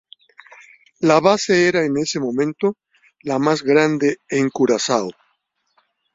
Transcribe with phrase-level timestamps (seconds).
[1.01, 2.75] La base era en ese momento
[3.21, 5.11] la más grande en Curazao.